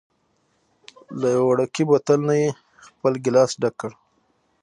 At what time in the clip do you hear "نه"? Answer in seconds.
2.29-2.35